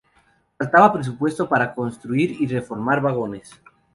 [0.57, 3.51] Faltaba presupuesto para construir y reformar vagones.